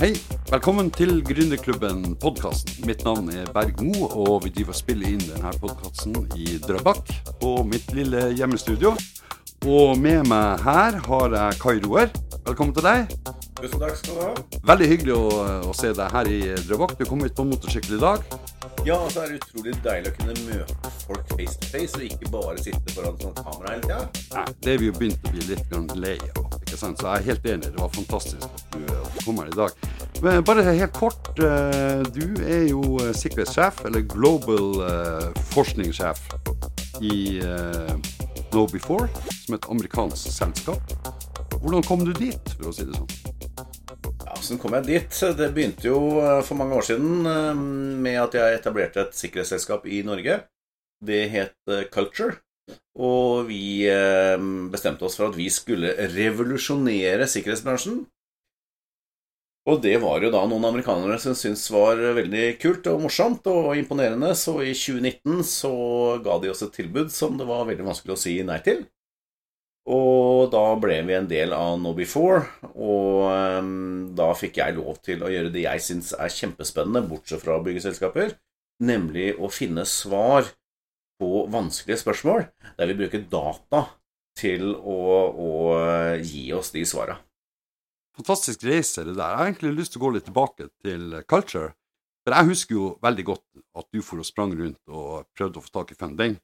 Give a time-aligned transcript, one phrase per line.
[0.00, 0.14] Hei,
[0.48, 2.86] velkommen til Gründerklubben podkasten.
[2.88, 7.10] Mitt navn er Berg Mo, og vi driver og spiller inn denne podkasten i Drøbak
[7.42, 8.94] på mitt lille hjemmestudio.
[9.68, 12.08] Og med meg her har jeg Kai Roer.
[12.46, 13.12] Velkommen til deg.
[13.60, 14.30] Tusen takk skal du ha.
[14.72, 15.26] Veldig hyggelig å,
[15.68, 16.96] å se deg her i Drøbak.
[16.96, 18.24] Du kom hit på motorsykkel i dag.
[18.88, 22.08] Ja, og så er det utrolig deilig å kunne møte folk face to face, og
[22.08, 24.00] ikke bare sitte foran sånn kamera hele tida.
[24.38, 26.49] Nei, det er vi jo begynt å bli litt lei av.
[26.76, 27.70] Så jeg er helt enig.
[27.72, 28.92] Det var fantastisk at du,
[29.24, 29.70] kom her i dag.
[30.22, 31.30] Men bare helt kort.
[31.38, 36.20] eh, Du er jo eh, sikkerhetssjef, eller global eh, forskningssjef
[37.00, 37.40] i
[38.50, 39.08] Know Before,
[39.44, 40.94] som er et amerikansk selskap.
[41.60, 43.10] Hvordan kom du dit, for å si det sånn?
[44.20, 45.18] Ja, Hvordan kom jeg dit?
[45.38, 47.54] Det begynte jo eh, for mange år siden eh,
[48.06, 50.38] med at jeg etablerte et sikkerhetsselskap i Norge.
[51.04, 52.38] Det het eh, Culture.
[53.00, 54.36] Og vi eh,
[54.72, 58.02] bestemte oss for at vi skulle revolusjonere sikkerhetsbransjen.
[59.68, 63.74] Og det var jo da noen amerikanere som syntes var veldig kult og morsomt og
[63.76, 65.74] imponerende, så i 2019 så
[66.24, 68.86] ga de oss et tilbud som det var veldig vanskelig å si nei til.
[69.90, 75.00] Og da ble vi en del av No Before, og ehm, da fikk jeg lov
[75.04, 78.34] til å gjøre det jeg syns er kjempespennende, bortsett fra byggeselskaper,
[78.84, 80.48] nemlig å finne svar
[81.20, 82.46] på vanskelige spørsmål,
[82.78, 83.84] der vi bruker data
[84.40, 85.50] til å, å
[86.24, 87.18] gi oss de svara.
[88.16, 89.34] Fantastisk reise, det der.
[89.34, 91.74] Jeg har egentlig lyst til å gå litt tilbake til culture.
[92.24, 93.46] For jeg husker jo veldig godt
[93.80, 96.36] at du for og sprang rundt og prøvde å få tak i funding.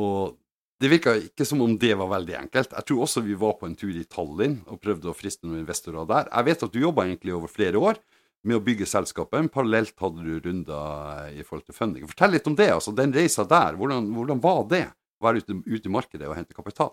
[0.00, 0.34] Og
[0.82, 2.74] det virka ikke som om det var veldig enkelt.
[2.74, 5.62] Jeg tror også vi var på en tur i Tallinn og prøvde å friste noen
[5.62, 6.30] investorer der.
[6.32, 8.00] Jeg vet at du jobba egentlig over flere år
[8.44, 12.04] med å bygge selskapet, men parallelt hadde du runder i forhold til funding.
[12.10, 12.68] Fortell litt om det.
[12.74, 14.84] altså Den reisa der, hvordan, hvordan var det?
[15.20, 16.92] Å være ute, ute i markedet og hente kapital?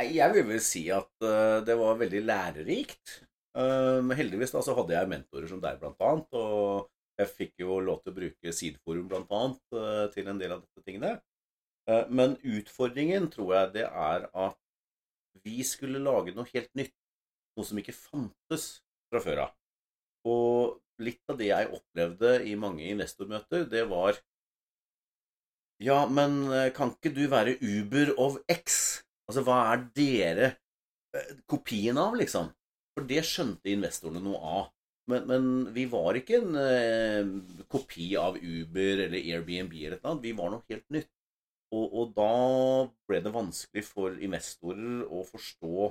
[0.00, 3.18] Jeg vil vel si at uh, det var veldig lærerikt.
[3.52, 6.38] Uh, heldigvis da så hadde jeg mentorer som deg, blant annet.
[6.38, 6.88] Og
[7.20, 10.64] jeg fikk jo lov til å bruke Sideforum, blant annet, uh, til en del av
[10.64, 11.18] disse tingene.
[12.14, 14.58] Men utfordringen tror jeg det er at
[15.42, 16.94] vi skulle lage noe helt nytt.
[17.58, 18.66] Noe som ikke fantes
[19.10, 19.56] fra før av.
[20.28, 24.20] Og litt av det jeg opplevde i mange investormøter, det var
[25.82, 29.02] Ja, men eh, kan ikke du være Uber of X?
[29.26, 30.50] Altså, hva er dere
[31.16, 32.52] eh, kopien av, liksom?
[32.94, 34.68] For det skjønte investorene noe av.
[35.10, 37.32] Men, men vi var ikke en eh,
[37.72, 40.20] kopi av Uber eller Airbnb eller noe.
[40.22, 41.10] Vi var noe helt nytt.
[41.72, 42.30] Og, og da
[43.08, 45.90] ble det vanskelig for investorer å forstå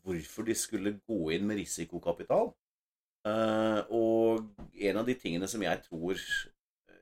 [0.00, 2.52] hvorfor de skulle gå inn med risikokapital.
[3.28, 4.46] Eh, og
[4.80, 6.22] en av de tingene som jeg tror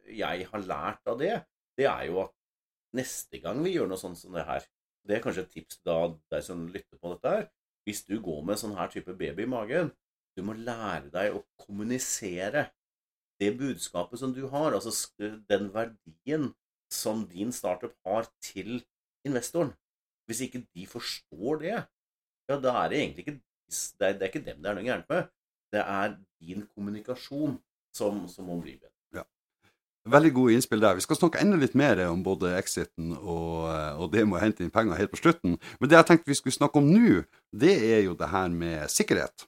[0.08, 1.34] jeg har lært av det,
[1.78, 2.34] det er jo at
[2.96, 4.64] neste gang vi gjør noe sånt som det her
[5.08, 7.44] Det er kanskje et tips til deg som lytter på dette her.
[7.88, 9.88] Hvis du går med sånn her type baby i magen,
[10.36, 12.66] du må lære deg å kommunisere
[13.40, 14.92] det budskapet som du har, altså
[15.48, 16.50] den verdien
[16.92, 18.82] som din startup har til
[19.24, 19.72] investoren.
[20.28, 21.74] Hvis ikke de forstår det,
[22.50, 24.84] ja, da er det egentlig ikke det er, det er ikke dem det er noe
[24.84, 25.32] gærent med.
[25.72, 27.58] Det er din kommunikasjon
[27.94, 28.92] som, som må bli bedre.
[30.08, 30.96] Veldig gode innspill der.
[30.96, 33.66] Vi skal snakke enda litt mer om både exiten og,
[34.00, 35.58] og det med å hente inn penger helt på slutten.
[35.80, 38.88] Men det jeg tenkte vi skulle snakke om nå, det er jo det her med
[38.92, 39.44] sikkerhet.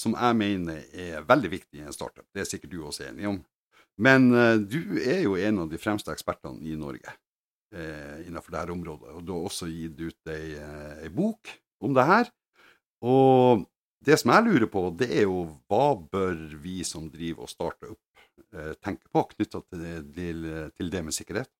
[0.00, 2.26] Som jeg mener er veldig viktig i en startup.
[2.34, 3.40] Det er sikkert du også enig om.
[4.02, 7.12] Men eh, du er jo en av de fremste ekspertene i Norge
[7.72, 9.12] eh, innenfor dette området.
[9.16, 11.52] Og du har også gitt ut ei, eh, ei bok
[11.84, 12.32] om det her.
[13.06, 13.64] Og
[14.04, 17.94] det som jeg lurer på, det er jo hva bør vi som driver og starter
[17.94, 20.46] opp, eh, tenke på knytta til, til,
[20.76, 21.50] til det med sikkerhet?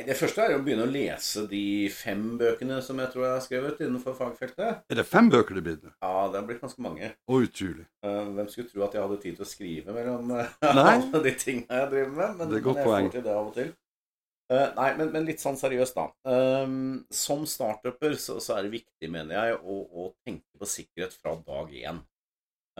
[0.00, 3.42] Det første er å begynne å lese de fem bøkene som jeg tror jeg har
[3.44, 4.78] skrevet innenfor fagfeltet.
[4.88, 5.76] Er det fem bøker det blir?
[5.82, 5.90] nå?
[6.00, 7.10] Ja, det har blitt ganske mange.
[7.28, 7.84] Og utrolig.
[8.06, 10.86] Eh, Hvem skulle tro at jeg hadde tid til å skrive mellom eh, Nei.
[10.94, 12.38] alle de tingene jeg driver med?
[12.38, 13.10] Men, Det er godt men jeg poeng.
[13.10, 13.70] får til det av og til.
[14.50, 16.08] Eh, nei, men, men litt sånn seriøst, da.
[16.26, 21.14] Um, som startuper så, så er det viktig, mener jeg, å, å tenke på sikkerhet
[21.14, 22.00] fra dag én.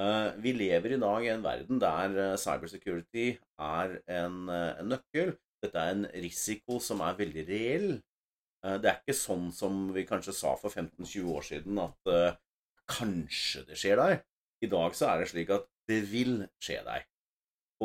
[0.00, 3.26] Uh, vi lever i dag i en verden der eh, cybersecurity
[3.60, 5.34] er en, en nøkkel.
[5.62, 7.88] Dette er en risiko som er veldig reell.
[8.66, 12.14] Uh, Det er ikke sånn som vi kanskje sa for 15-20 år siden, at
[12.90, 14.26] kanskje det skjer deg.
[14.66, 17.06] I dag så er det slik at det vil skje deg.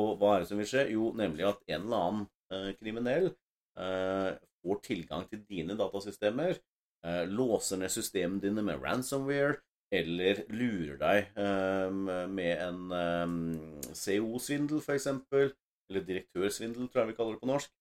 [0.02, 0.90] Og hva er det som vil skje?
[0.96, 3.30] Jo, nemlig at en eller annen kriminell
[3.76, 6.60] får tilgang til dine datasystemer,
[7.06, 9.60] eh, låser ned systemene dine med ransomware,
[9.94, 15.08] eller lurer deg eh, med en eh, CO-svindel, f.eks.,
[15.86, 17.74] eller direktørsvindel, tror jeg vi kaller det på norsk,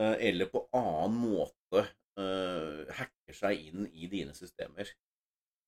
[0.00, 1.84] eh, eller på annen måte
[2.18, 4.88] eh, hacker seg inn i dine systemer.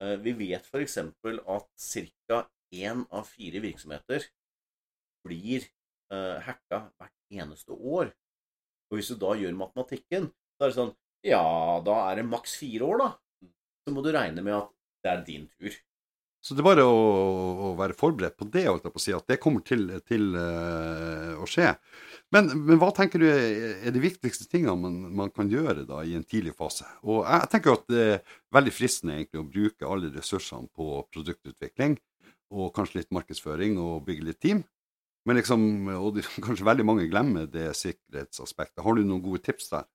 [0.02, 0.98] Eh, Vi vet f.eks.
[0.98, 1.88] at
[2.28, 2.42] ca.
[2.74, 4.24] én av fire virksomheter
[5.26, 5.69] blir
[6.10, 8.12] hacka hvert eneste år.
[8.90, 10.94] Og hvis du da gjør matematikken, så er det sånn
[11.26, 11.42] Ja,
[11.82, 13.50] da er det maks fire år, da.
[13.86, 14.72] Så må du regne med at
[15.02, 15.74] det er din tur.
[16.46, 16.98] Så det er bare å,
[17.66, 20.28] å være forberedt på det, holdt jeg på å si, at det kommer til, til
[20.38, 21.72] uh, å skje.
[22.34, 26.14] Men, men, hva tenker du er de viktigste tingene man, man, kan gjøre da i
[26.14, 26.86] en tidlig fase?
[27.02, 31.98] Og jeg tenker at det er veldig fristende egentlig å bruke alle ressursene på produktutvikling,
[32.54, 34.62] og kanskje litt markedsføring og bygge litt team.
[35.26, 35.62] Men liksom,
[35.99, 38.82] og kanskje veldig mange glemmer det sikkerhetsaspektet.
[38.84, 39.88] Har du noen gode tips der?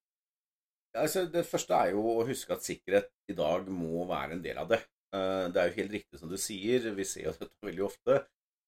[0.98, 4.60] Altså, det første er jo å huske at sikkerhet i dag må være en del
[4.60, 4.82] av det.
[5.16, 8.20] Eh, det er jo helt riktig som du sier, vi ser jo dette veldig ofte.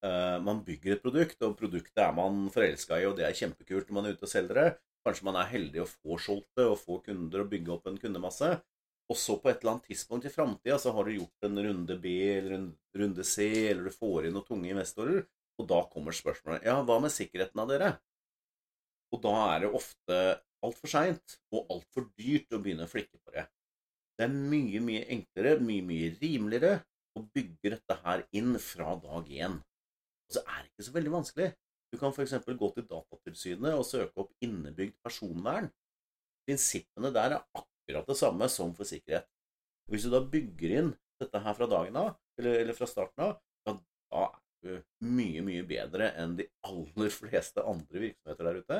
[0.04, 3.88] Eh, man bygger et produkt, og produktet er man forelska i, og det er kjempekult
[3.88, 4.68] når man er ute og selger det.
[5.04, 8.00] Kanskje man er heldig å få solgt det og få kunder og bygge opp en
[8.00, 8.54] kundemasse.
[9.12, 11.96] Og så på et eller annet tidspunkt i framtida så har du gjort en runde
[12.00, 15.26] B eller en runde C, eller du får inn noen tunge investorer,
[15.60, 17.90] og da kommer spørsmålet ja, hva med sikkerheten av dere?
[19.14, 20.20] Og da er det ofte
[20.64, 23.44] altfor seint og altfor dyrt å begynne å flikke på det.
[24.18, 26.80] Det er mye, mye enklere, mye, mye rimeligere
[27.18, 29.60] å bygge dette her inn fra dag én.
[30.24, 31.48] Og så er det ikke så veldig vanskelig.
[31.92, 32.34] Du kan f.eks.
[32.58, 35.70] gå til Datatilsynet og søke opp innebygd personvern.
[36.46, 39.28] Prinsippene der er akkurat det samme som for sikkerhet.
[39.90, 43.36] Hvis du da bygger inn dette her fra dagen av, eller, eller fra starten av,
[43.68, 43.76] ja,
[44.10, 44.24] da
[45.04, 48.78] mye, mye bedre enn de aller fleste andre virksomheter der ute.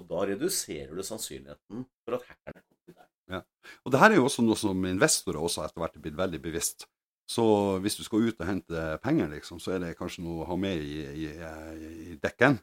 [0.00, 3.08] Og da reduserer du sannsynligheten for at hackerne kommer til deg.
[3.30, 3.42] Ja.
[3.84, 6.40] Og det her er jo også noe som investorer også etter hvert er blitt veldig
[6.42, 6.88] bevisst.
[7.30, 7.44] Så
[7.84, 10.56] hvis du skal ut og hente penger, liksom, så er det kanskje noe å ha
[10.58, 11.28] med i, i,
[12.10, 12.58] i dekken.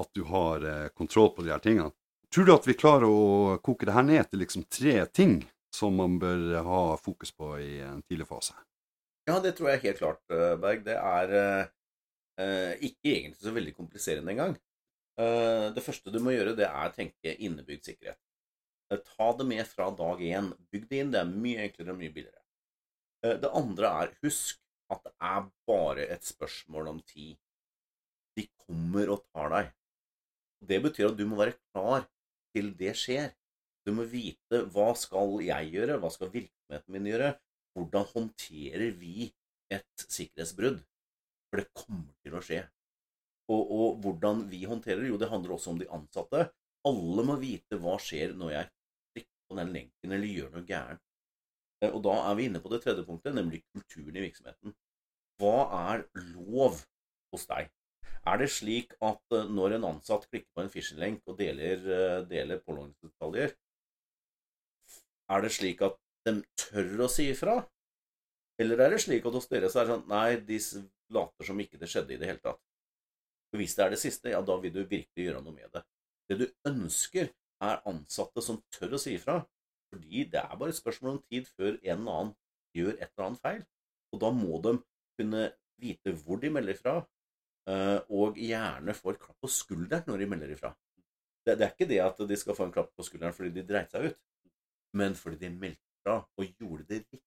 [0.00, 1.90] At du har eh, kontroll på de her tingene.
[2.30, 5.40] Tror du at vi klarer å koke det her ned til liksom tre ting
[5.74, 8.54] som man bør ha fokus på i en tidlig fase?
[9.30, 10.84] Ja, det tror jeg helt klart, eh, Berg.
[10.86, 11.70] Det er eh,
[12.86, 14.54] ikke egentlig så veldig kompliserende engang.
[15.20, 18.20] Eh, det første du må gjøre, det er å tenke innebygd sikkerhet.
[18.90, 20.52] Eh, ta det med fra dag én.
[20.72, 21.12] Bygg det inn.
[21.14, 22.36] Det er mye enklere og mye billigere.
[23.20, 27.36] Det andre er husk at det er bare et spørsmål om tid.
[28.38, 29.68] De kommer og tar deg.
[30.70, 32.06] Det betyr at du må være klar
[32.54, 33.28] til det skjer.
[33.84, 37.34] Du må vite hva skal jeg gjøre, hva skal virksomheten min gjøre,
[37.76, 39.28] hvordan håndterer vi
[39.72, 40.80] et sikkerhetsbrudd?
[41.50, 42.60] For det kommer til å skje.
[43.50, 46.44] Og, og, hvordan vi håndterer det, jo, det handler også om de ansatte.
[46.86, 51.02] Alle må vite hva skjer når jeg trykker på den lenken eller gjør noe gærent.
[51.82, 54.76] Eh, og da er vi inne på det tredje punktet, nemlig kulturen i virksomheten.
[55.40, 55.56] Hva
[55.90, 56.06] er
[56.36, 56.78] lov
[57.34, 57.72] hos deg?
[58.28, 62.20] Er det slik at eh, når en ansatt klikker på en phishing-lenk og deler, eh,
[62.30, 63.56] deler påloggingsdetaljer,
[65.30, 67.60] er det slik at de tør å si ifra?
[68.60, 70.58] Eller er det slik at hos dere så er det sånn Nei, de
[71.14, 72.60] later som ikke det skjedde i det hele tatt.
[73.50, 75.82] For Hvis det er det siste, ja, da vil du virkelig gjøre noe med det.
[76.30, 79.40] Det du ønsker, er ansatte som tør å si ifra.
[79.90, 82.36] Fordi det er bare et spørsmål om tid før en eller annen
[82.76, 83.64] gjør et eller annet feil.
[84.14, 84.76] Og da må de
[85.18, 85.42] kunne
[85.80, 86.94] vite hvor de melder ifra,
[87.70, 90.72] eh, og gjerne få et klapp på skulderen når de melder ifra.
[91.44, 93.66] Det, det er ikke det at de skal få en klapp på skulderen fordi de
[93.66, 94.18] dreit seg ut,
[95.00, 97.22] men fordi de meldte fra og gjorde det riktig.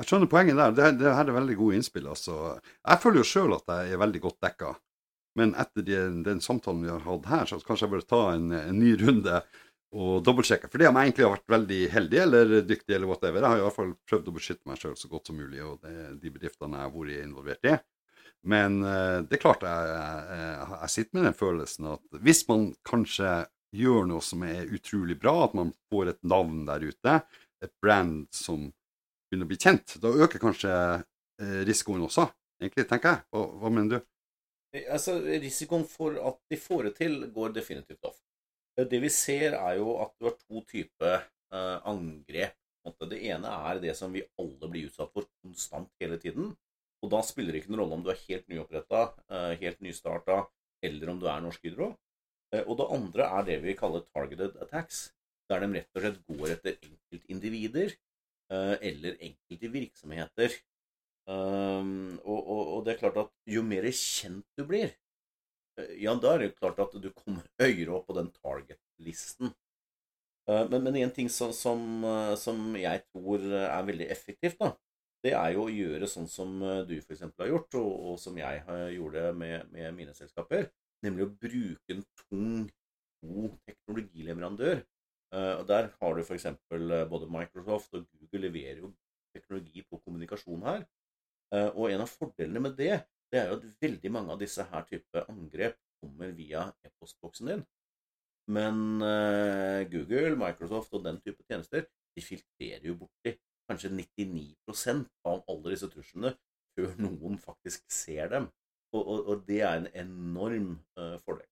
[0.00, 0.72] Jeg skjønner poenget der.
[0.74, 2.08] Det, det her er veldig gode innspill.
[2.10, 2.38] Altså.
[2.82, 4.72] Jeg føler jo sjøl at jeg er veldig godt dekka.
[5.38, 8.50] Men etter den, den, samtalen vi har hatt her, så kanskje jeg bør ta en,
[8.54, 9.40] en ny runde
[9.94, 10.70] og dobbeltsjekke.
[10.70, 13.42] For det om jeg egentlig har vært veldig heldig eller dyktig eller whatever.
[13.42, 15.82] Jeg har i hvert fall prøvd å beskytte meg sjøl så godt som mulig, og
[15.86, 17.74] det, de bedriftene jeg har vært involvert i.
[18.54, 22.66] Men uh, det er klart jeg, jeg, jeg, sitter med den følelsen at hvis man
[22.84, 23.36] kanskje
[23.74, 27.14] gjør noe som er utrolig bra, at man får et navn der ute,
[27.64, 28.68] et brand som
[29.34, 29.96] begynner å bli kjent.
[30.02, 32.28] Da øker kanskje eh, risikoen også,
[32.62, 33.24] egentlig, tenker jeg.
[33.34, 34.10] Hva, hva mener du?
[34.74, 38.20] Eh, altså, Risikoen for at de får det til, går definitivt opp.
[38.78, 42.56] Eh, det vi ser, er jo at du har to typer angrep.
[42.84, 46.48] Det ene er det som vi alle blir utsatt for konstant hele tiden.
[47.04, 49.02] Og da spiller det ikke noen rolle om du er helt nyoppretta,
[49.60, 50.40] helt nystarta,
[50.82, 51.92] eller om du er Norsk Hydro.
[52.64, 55.04] Og det andre er det vi kaller targeted attacks,
[55.46, 57.94] der de rett og slett går etter enkeltindivider
[58.52, 60.52] eller enkelte virksomheter.
[61.24, 64.90] Um, og, og, og, det er klart at jo mer kjent du blir,
[65.80, 69.54] eh, ja, da er det klart at du kommer høyere opp på den target-listen.
[70.44, 72.04] Uh, men, men, en ting som, som,
[72.36, 74.74] som, jeg tror er veldig effektivt, da,
[75.24, 77.24] det er jo å gjøre sånn som du f.eks.
[77.24, 78.60] har gjort, og, og, som jeg
[78.98, 80.68] gjorde med, med mine selskaper,
[81.06, 82.66] nemlig å bruke en tung,
[83.24, 84.93] god teknologileverandør Eh,
[85.60, 86.46] og Der har du f.eks.
[86.46, 88.92] Eh, både Microsoft og Google leverer jo
[89.34, 90.84] teknologi på kommunikasjon her.
[91.54, 93.00] Eh, og en av fordelene med det,
[93.32, 97.64] det er jo at veldig mange av disse her type angrep kommer via e-postboksen din.
[98.54, 99.00] Men
[99.88, 103.32] Google, Microsoft og den type tjenester de filtrerer jo borti
[103.70, 106.34] kanskje 99% av alle disse truslene
[106.76, 108.50] før noen faktisk ser dem.
[108.92, 110.68] Og, og, og det er en enorm
[111.24, 111.48] fordel.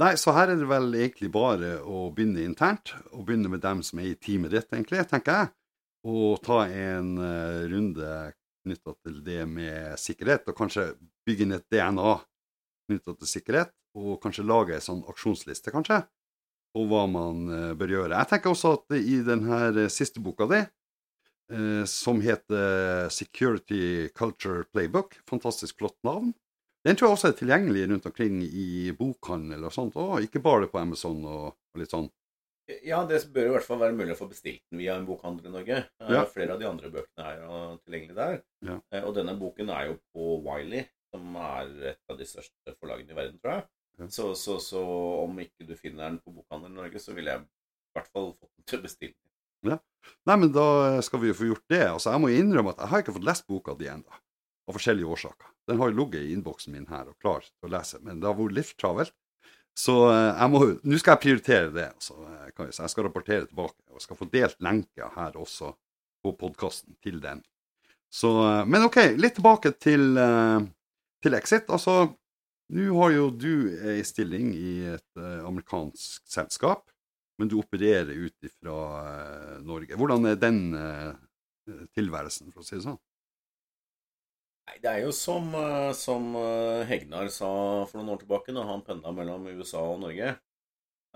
[0.00, 3.82] Nei, så her er det vel egentlig bare å begynne internt, og begynne med dem
[3.84, 5.50] som er i teamet ditt, egentlig, tenker jeg.
[6.08, 8.12] Og ta en uh, runde
[8.64, 10.86] knytta til det med sikkerhet, og kanskje
[11.28, 12.14] bygge inn et DNA
[12.88, 16.00] knytta til sikkerhet, og kanskje lage en sånn aksjonsliste, kanskje,
[16.72, 18.16] på hva man uh, bør gjøre.
[18.16, 20.64] Jeg tenker også at i denne siste boka di,
[21.90, 26.28] som heter Security Culture Playbook, fantastisk flott navn,
[26.86, 30.68] den tror jeg også er tilgjengelig rundt omkring i bokhandel og sånt, og ikke bare
[30.70, 32.08] på Amazon og, og litt sånn.
[32.86, 35.48] Ja, det bør i hvert fall være mulig å få bestilt den via en bokhandel
[35.50, 35.78] i Norge.
[36.00, 36.22] Eh, Ja.
[36.30, 38.36] Flere av de andre bøkene er jo tilgjengelige der.
[38.68, 38.76] Ja.
[38.94, 43.10] Eh, Og denne boken er jo på Wiley, som er et av de største forlagene
[43.10, 43.64] i verden, tror jeg.
[43.98, 44.06] Ja.
[44.14, 44.84] Så, så, så
[45.24, 48.30] om ikke du finner den på bokhandelen i Norge, så ville jeg i hvert fall
[48.38, 49.80] fått den til å bestille den.
[50.24, 51.82] Nei, men da skal vi jo få gjort det.
[51.90, 54.14] Altså, jeg må innrømme at jeg har ikke fått lest boka di ennå,
[54.70, 55.50] av forskjellige årsaker.
[55.70, 58.26] Den har jo ligget i innboksen min her og klar til å lese, men det
[58.26, 59.14] har vært litt travelt.
[59.78, 61.86] Så eh, nå skal jeg prioritere det.
[61.94, 62.50] Altså, eh.
[62.50, 65.72] Jeg skal rapportere tilbake og skal få delt lenker her også
[66.24, 67.42] på podkasten til den.
[68.10, 70.18] Så, eh, men OK, litt tilbake til,
[71.22, 71.70] til Exit.
[71.70, 72.10] Altså,
[72.74, 73.52] nå har jo du
[73.94, 76.90] ei stilling i et amerikansk selskap,
[77.40, 79.96] men du opererer ut fra eh, Norge.
[79.96, 80.64] Hvordan er den
[81.94, 82.98] tilværelsen, for å si det sånn?
[84.78, 87.50] Det er jo som, eh, som eh, Hegnar sa
[87.88, 90.34] for noen år tilbake, når han pendla mellom USA og Norge.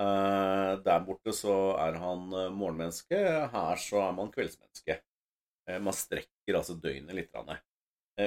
[0.00, 3.20] Eh, der borte så er han morgenmenneske,
[3.52, 4.98] her så er man kveldsmenneske.
[5.80, 7.36] Man strekker altså døgnet litt.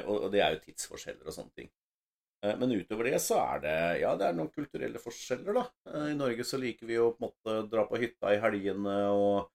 [0.07, 1.67] Og, det er jo tidsforskjeller og sånne ting.
[2.41, 5.65] Men utover det så er det ja, det er noen kulturelle forskjeller, da.
[6.09, 9.51] I Norge så liker vi å på en måte dra på hytta i helgene, og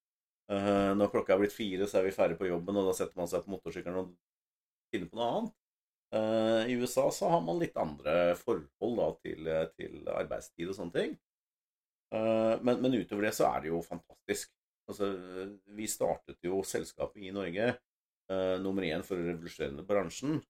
[0.95, 3.31] når klokka er blitt fire, så er vi ferdig på jobben, og da setter man
[3.33, 4.14] seg på motorsykkelen og
[4.95, 5.62] finner på noe annet.
[6.12, 10.97] Eh, I USA så har man litt andre forhold da, til, til arbeidstid og sånne
[10.99, 11.14] ting.
[12.12, 14.50] Uh, men, men utover det så er det jo fantastisk.
[14.90, 15.09] Altså,
[15.73, 20.42] vi startet jo selskapet i Norge uh, nummer én for å revolusjonere bransjen,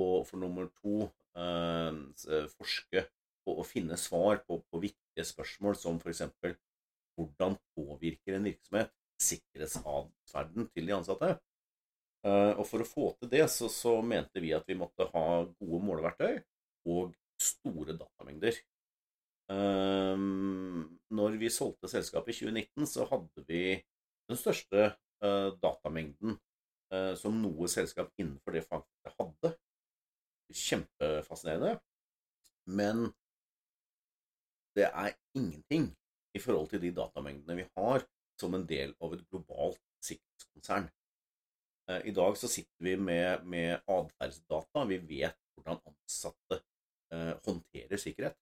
[0.00, 1.08] og for nummer to
[2.56, 3.04] forske
[3.46, 6.24] på å finne svar på, på viktige spørsmål som f.eks.
[7.14, 8.90] hvordan påvirker en virksomhet
[9.22, 11.30] sikkerhetsatferden til de ansatte?
[12.26, 15.26] Eh, og for å få til det, så, så mente vi at vi måtte ha
[15.46, 16.42] gode måleverktøy
[16.92, 18.58] og store datamengder.
[19.50, 23.62] Ehm, når vi solgte selskapet i 2019, så hadde vi
[24.30, 26.36] den største eh, datamengden
[26.92, 29.54] eh, som noe selskap innenfor det fagfeltet hadde.
[30.50, 31.78] Kjempefascinerende.
[32.70, 33.08] Men
[34.76, 35.90] det er ingenting
[36.36, 38.04] i forhold til de datamengdene vi har
[38.38, 40.86] som en del av et globalt sikkerhetskonsern.
[41.90, 44.84] Eh, I dag så sitter vi med, med atferdsdata.
[44.86, 46.60] Vi vet hvordan ansatte
[47.12, 48.36] eh, håndterer sikkerhet.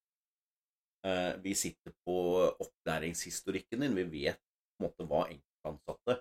[1.06, 2.16] Eh, vi sitter på
[2.50, 3.96] opplæringshistorikken din.
[3.96, 4.42] Vi vet på
[4.78, 6.12] en måte hva enkeltansatte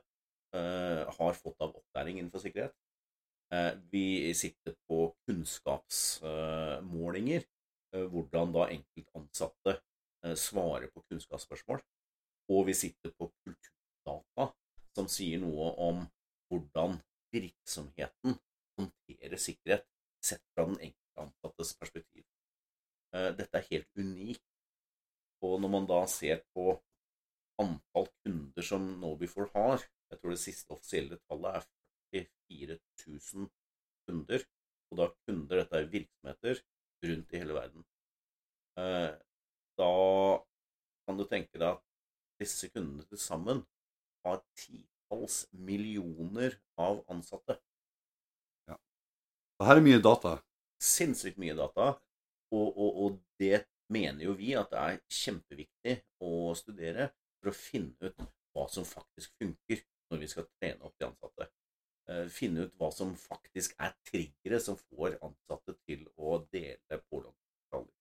[0.55, 2.75] eh, har fått av opplæring innenfor sikkerhet.
[3.53, 7.41] Eh, vi sitter på kunnskapsmålinger.
[7.95, 9.73] Eh, hvordan da enkeltansatte
[10.35, 11.79] svarer på kunnskapsspørsmål.
[12.51, 14.43] Og vi sitter på kulturdata,
[14.97, 15.97] som sier noe om
[16.49, 16.91] hvordan
[17.33, 18.37] virksomheten
[18.77, 19.85] håndterer sikkerhet
[20.23, 22.25] sett fra den enkelte ansattes perspektiv.
[23.15, 24.43] Eh, Dette er helt unikt.
[25.45, 26.71] Og når man da ser på
[27.61, 31.67] antall kunder som Nobifor har, jeg tror det siste offisielle tallet er
[32.49, 33.49] 44 000
[34.07, 34.45] kunder,
[34.89, 36.61] og da kunder, dette er virksomheter
[37.05, 37.87] rundt i hele verden.
[38.81, 39.13] Eh,
[39.77, 39.89] Da
[41.05, 41.83] kan du tenke deg at
[42.41, 43.59] disse kundene til sammen
[44.25, 44.39] har
[45.07, 47.57] titalls millioner av ansatte.
[49.57, 50.37] Det her er mye data.
[50.77, 51.95] sinnssykt mye data,
[52.53, 57.07] og, og, og det mener jo vi at det er kjempeviktig å studere
[57.39, 58.21] for å finne ut
[58.53, 61.47] hva som faktisk funker når vi skal trene opp de ansatte.
[62.07, 67.93] Eh, Finne ut hva som faktisk er triggere som får ansatte til å dele påloggsdetaljer.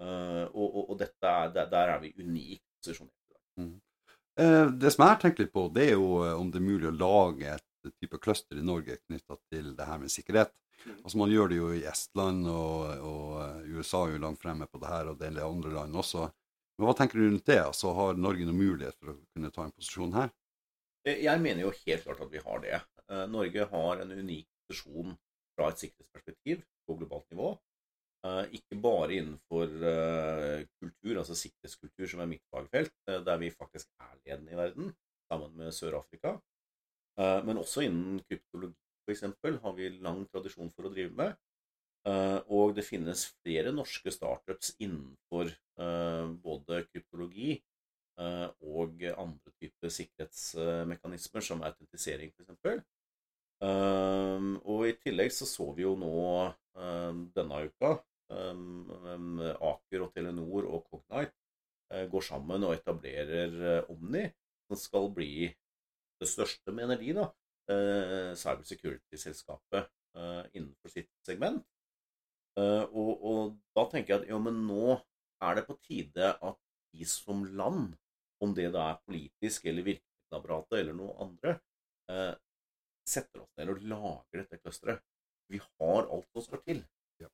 [0.00, 3.12] Eh, Og, og, og dette er, der, der er vi unikt posisjonert.
[3.28, 3.42] i dag.
[3.60, 3.76] Eh,
[4.36, 6.90] Det som jeg har tenkt litt på, det er jo eh, om det er mulig
[6.90, 10.52] å lage et type cluster i Norge knytta til det her med sikkerhet.
[10.84, 10.96] Mm.
[11.02, 14.68] Altså Man gjør det jo i Estland, og, og eh, USA er jo langt fremme
[14.70, 16.26] på det her, og det er andre land også.
[16.76, 17.60] Men hva tenker du rundt det?
[17.64, 20.32] Altså Har Norge noen mulighet for å kunne ta en posisjon her?
[21.06, 22.80] Eh, Jeg mener jo helt klart at vi har det.
[23.08, 25.16] Eh, Norge har en unik posisjon
[25.56, 27.54] fra et sikkerhetsperspektiv på globalt nivå.
[28.56, 29.70] Ikke bare innenfor
[30.80, 34.88] kultur, altså sikkerhetskultur, som er mitt fagfelt, der vi faktisk er ledende i verden,
[35.30, 36.32] sammen med Sør-Afrika.
[37.46, 38.74] Men også innen kryptologi,
[39.06, 39.22] f.eks.,
[39.62, 41.38] har vi lang tradisjon for å drive med.
[42.50, 45.54] Og det finnes flere norske startups innenfor
[46.42, 47.60] både kryptologi
[48.16, 52.80] Eh, og andre typer sikkerhetsmekanismer, som autentisering f.eks.
[53.56, 56.12] Um, og i tillegg så så vi jo nå
[56.76, 57.94] um, denne uka
[58.28, 61.32] um, Aker og Telenor og Cognite
[61.94, 64.26] uh, går sammen og etablerer uh, Omni,
[64.68, 65.48] som skal bli
[66.20, 67.30] det største, mener de, da,
[67.72, 69.92] uh, cybersecurity-selskapet
[70.56, 71.58] innenfor sitt segment.
[72.56, 74.94] Og, og, da tenker jeg at jo, men nå
[75.44, 76.56] er det på tide at
[76.96, 77.90] vi som land
[78.40, 81.52] om det da er politisk eller virkemiddelapparatet eller noe andre,
[83.06, 85.02] setter oss ned og lager dette clusteret.
[85.50, 86.80] Vi har alt som skal til.
[87.22, 87.28] Ja.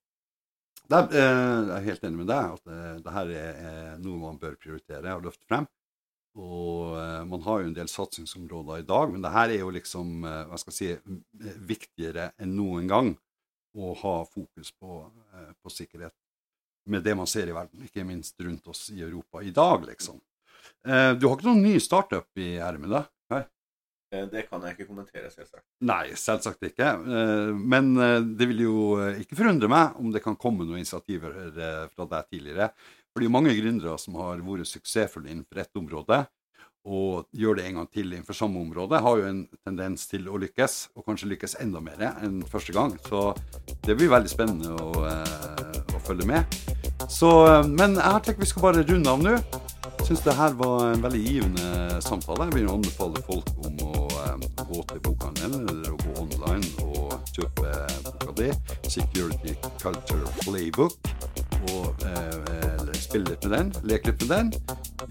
[0.92, 4.40] Er, eh, jeg er helt enig med deg at eh, det her er noe man
[4.42, 5.68] bør prioritere og løfte frem.
[6.32, 9.72] Og uh, man har jo en del satsingsområder i dag, men det her er jo
[9.74, 13.10] liksom hva skal jeg si, viktigere enn noen gang
[13.76, 15.02] å ha fokus på,
[15.60, 16.14] på sikkerhet
[16.84, 20.20] med det man ser i verden, ikke minst rundt oss i Europa i dag, liksom.
[20.86, 23.04] Eh, du har ikke noen ny startup i ermet, da?
[24.12, 25.64] Eh, det kan jeg ikke kommentere, selvsagt.
[25.88, 26.90] Nei, selvsagt ikke.
[27.00, 27.94] Eh, men
[28.36, 28.76] det vil jo
[29.22, 31.38] ikke forundre meg om det kan komme noen initiativer
[31.94, 32.70] fra deg tidligere.
[33.12, 36.22] For det er jo mange gründere som har vært suksessfulle innenfor ett område,
[36.82, 40.38] og gjør det en gang til innenfor samme område, har jo en tendens til å
[40.42, 42.96] lykkes, og kanskje lykkes enda mer enn første gang.
[43.06, 43.30] Så
[43.86, 46.58] det blir veldig spennende å, å følge med.
[47.12, 47.30] Så,
[47.68, 49.36] men jeg tenker vi skal bare runde av nå
[50.06, 52.48] syns det her var en veldig givende samtale.
[52.50, 57.14] Jeg vil anbefale folk om å um, gå til bokhandelen eller å gå online og
[57.32, 57.72] kjøpe
[58.06, 58.50] boka di,
[58.88, 61.12] 'Security Culture Playbook',
[61.72, 64.52] og uh, spille litt med den, leke litt med den.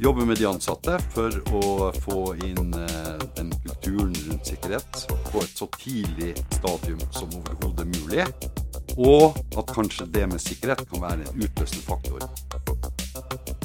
[0.02, 5.56] Jobbe med de ansatte for å få inn uh, den kulturen rundt sikkerhet på et
[5.58, 8.28] så tidlig stadium som overhodet mulig.
[8.98, 13.61] Og at kanskje det med sikkerhet kan være en utløsende faktor